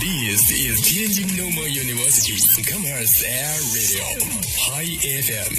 [0.00, 4.02] This is Tianjin Normal University Commerce Air Radio
[4.58, 5.54] High FM。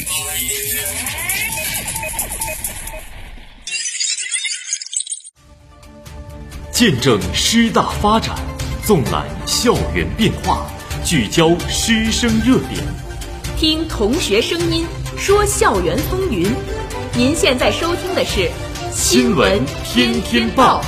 [6.71, 8.35] 见证师大发展，
[8.85, 10.69] 纵览校园变化，
[11.05, 12.83] 聚焦师生热点，
[13.57, 14.85] 听同学声音，
[15.17, 16.53] 说校园风云。
[17.13, 18.41] 您现在收听的是
[18.93, 20.81] 《新闻天天报》。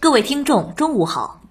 [0.00, 1.42] 各位听众，中午好。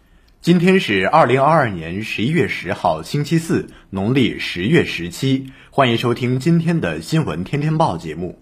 [0.42, 5.52] 今天是二零二二年十一月十号，星期四，农历十月十七。
[5.70, 8.40] 欢迎收听今天的《新闻天天报》节目。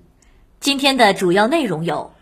[0.61, 2.13] 今天的主要内容有：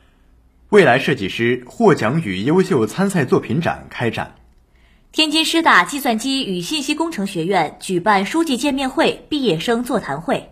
[0.70, 4.32] 未来设计师获奖与优秀参赛作品展开展；
[5.12, 10.50] 天津师大计算机与信息工程学院举办书记见面会、毕业生座谈会。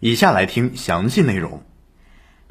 [0.00, 1.62] 以下来听详细内容。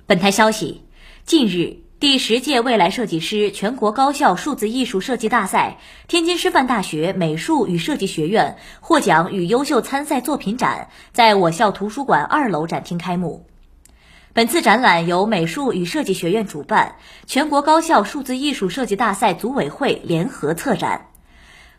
[0.05, 0.83] 本台消息，
[1.25, 1.80] 近日。
[2.01, 13.45] 第十届未来设计师全国高校数字艺术设计大赛，天津师范大学美术与设计学院获奖与优秀参赛作品展在我校图书馆二楼展厅开幕。
[14.33, 16.95] 本次展览由美术与设计学院主办，
[17.27, 21.10] 全国高校数字艺术设计大赛组委会联合策展。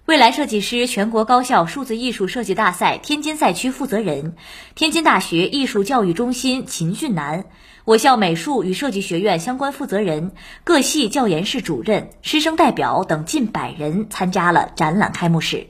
[0.05, 4.35] 未来设计师全国高校数字艺术设计大赛天津赛区负责人，
[4.75, 7.45] 天津大学艺术教育中心秦俊南。
[7.85, 10.33] 我校美术与设计学院相关负责人、
[10.65, 15.69] 各系教研室主任、师生代表等近百人参加了展览开幕式。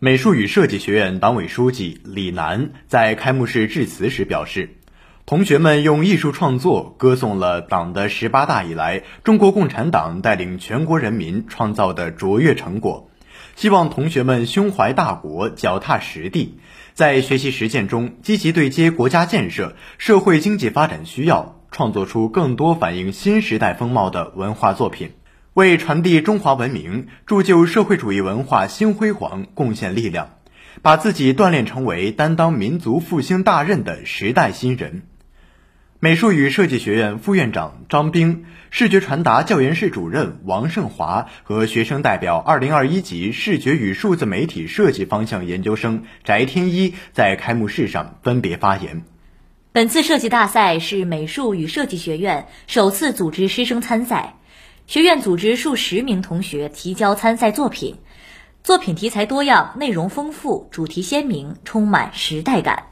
[0.00, 4.74] 美术与设计学院党委书记李楠在开幕式致辞时表示
[5.24, 13.08] ：“同学们用艺术创作歌颂了党的十八大以来中国共产党带领全国人民创造的卓越成果，
[13.56, 16.58] 希望同学们胸怀大国，脚踏实地。”
[16.94, 25.12] 在学习实践中，积极对接国家建设、社会经济发展需要，创作出更多反映新时代风貌的文化作品，
[25.54, 30.36] 为传递中华文明、铸就社会主义文化新辉煌贡献力量，
[30.82, 35.04] 把自己锻炼成为担当民族复兴大任的时代新人。
[36.04, 49.04] 美术与设计学院副院长张冰、视觉传达教研室主任王胜华和学生代表二零二一级视觉与数字媒体设计方向研究生翟天一在开幕式上分别发言。
[49.70, 54.34] 本次设计大赛是美术与设计学院首次组织师生参赛，
[54.88, 57.98] 学院组织数十名同学提交参赛作品，
[58.64, 62.86] 作品题材多样，内容丰富，主题鲜明，充满时代感。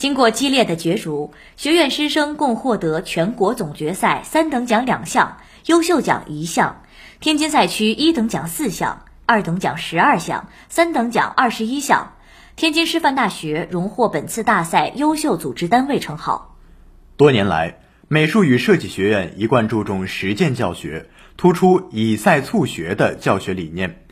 [0.00, 6.76] 经过激烈的角逐，学院师生共获得全国总决赛三等奖两项，优秀奖一项；
[7.20, 12.14] 天津赛区一等奖四项，二等奖十二项，三等奖二十一项。
[12.56, 16.56] 天津师范大学荣获本次大赛优秀组织单位称号。
[17.18, 24.02] 多年来，美术与设计学院一贯注重实践教学，突出以赛促学的教学理念，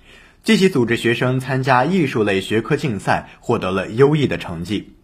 [0.42, 4.97] 积极组织学生参加艺术类学科竞赛，获得了优异的成绩。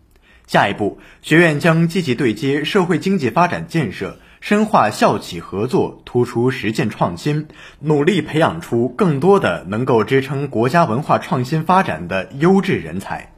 [0.46, 7.48] 下一步，学院将积极对接社会经济发展建设，深化校企合作，突出实践创新，
[7.80, 13.32] 努力培养出更多的能够支撑国家文化创新发展的优质人才。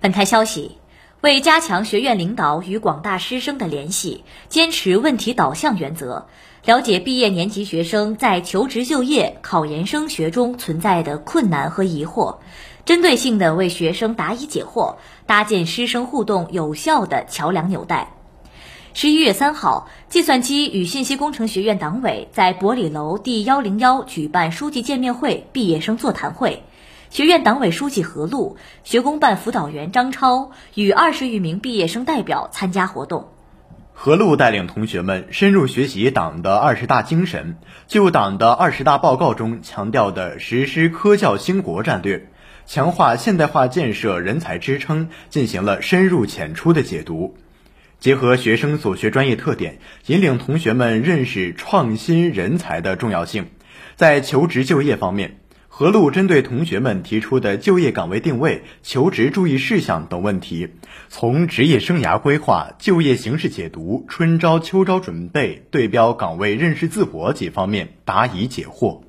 [0.00, 0.78] 本台消息，
[1.22, 6.28] 为加强学院领导与广大师生的联系，坚持问题导向原则，
[6.64, 12.36] 了解毕业年级学生在求职就业、考研升学中存在的困难和疑惑。
[12.86, 14.94] 针对性的为学生答疑解惑，
[15.26, 18.12] 搭建师生互动有效的桥梁纽带。
[18.94, 26.62] 十一月三号，计算机与信息工程学院党委在博里楼第幺零幺举办书记见面会、毕业生座谈会。
[27.10, 33.30] 学院党委书记何璐、学工办辅导员张超与二十余名毕业生代表参加活动。
[33.94, 37.56] 何璐带领同学们深入学习党的二十大精神，
[37.88, 42.28] 就党的二十大报告中强调的实施科教兴国战略。
[42.66, 47.36] 强化现代化建设人才支撑，进行了深入浅出的解读，
[48.00, 53.46] 结合学生所学专业特点，引领同学们认识创新人才的重要性。
[53.94, 55.38] 在求职就业方面，
[55.68, 60.68] 何璐针对同学们提出的就业岗位定位、求职注意事项等问题，
[61.08, 69.02] 从职业生涯规划、就业形势解读、春招秋招准备、对标岗位认识自我几方面答疑解惑。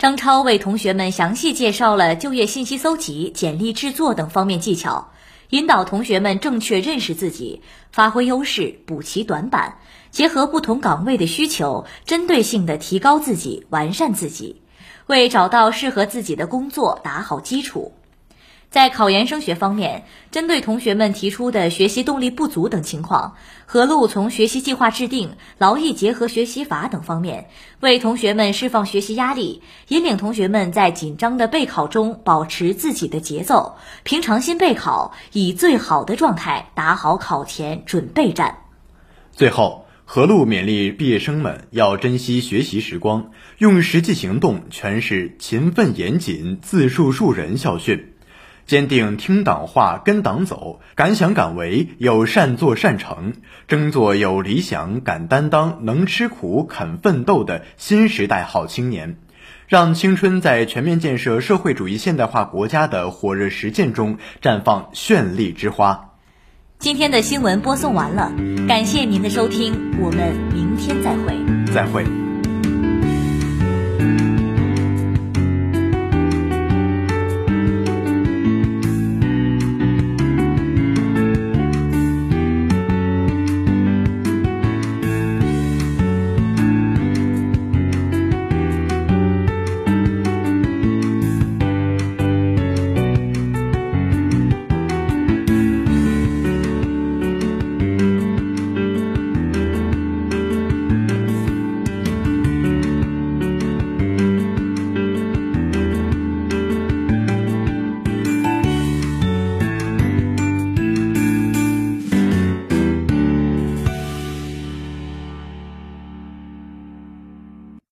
[0.00, 5.12] 张超为同学们详细介绍了就业信息搜集、简历制作等方面技巧，
[5.50, 7.60] 引导同学们正确认识自己，
[7.92, 9.76] 发挥优势，补齐短板，
[10.10, 14.62] 结合不同岗位的需求，针对性的提高自己，完善自己，
[15.06, 17.92] 为找到适合自己的工作打好基础。
[18.70, 23.34] 在考研升学方面，针对同学们提出的学习动力不足等情况，
[23.66, 27.48] 何路从学习计划制定、劳逸结合学习法等方面，
[27.80, 33.74] 为同学们释放学习压力，引领同学们在紧张的备考中保持自己的节奏，
[34.04, 38.58] 平常心备考，以最好的状态打好考前准备战。
[39.32, 48.12] 最后，何路勉励毕业生们要珍惜学习时光，用实际行动诠释“勤奋严谨，自述树人”校训。
[48.70, 53.32] 坚定听党话、跟党走，敢想敢为，有善作善成，
[53.66, 59.16] 争做有理想、敢担当、能吃苦、肯奋斗的新时代好青年，
[59.66, 66.12] 让青春在全面建设社会主义现代化国家的火热实践中绽放绚丽之花。
[66.78, 68.32] 今天的新闻播送完了，
[68.68, 71.74] 感谢您的收听，我们明天再会。
[71.74, 72.19] 再会。